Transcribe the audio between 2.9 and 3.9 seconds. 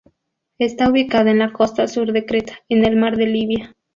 Mar de Libia.